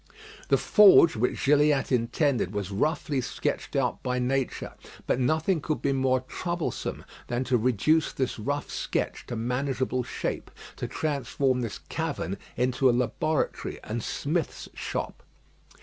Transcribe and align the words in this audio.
The 0.49 0.57
forge 0.57 1.15
which 1.15 1.45
Gilliatt 1.45 1.91
intended 1.91 2.53
was 2.53 2.71
roughly 2.71 3.21
sketched 3.21 3.75
out 3.75 4.01
by 4.01 4.17
nature; 4.17 4.73
but 5.05 5.19
nothing 5.19 5.61
could 5.61 5.79
be 5.83 5.93
more 5.93 6.21
troublesome 6.21 7.05
than 7.27 7.43
to 7.43 7.55
reduce 7.59 8.11
this 8.11 8.39
rough 8.39 8.71
sketch 8.71 9.27
to 9.27 9.35
manageable 9.35 10.01
shape, 10.03 10.49
to 10.77 10.87
transform 10.87 11.61
this 11.61 11.77
cavern 11.87 12.39
into 12.57 12.89
a 12.89 12.97
laboratory 12.97 13.77
and 13.83 14.01
smith's 14.01 14.67
shop. 14.73 15.21